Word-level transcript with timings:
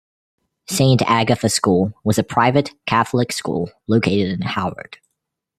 Saint 0.67 0.99
Agatha 1.03 1.47
School 1.47 1.93
was 2.03 2.17
a 2.17 2.23
private, 2.23 2.73
Catholic 2.87 3.31
school 3.31 3.69
located 3.87 4.29
in 4.31 4.41
Howard. 4.41 4.97